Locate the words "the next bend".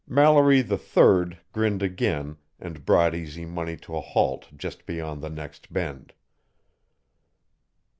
5.21-6.13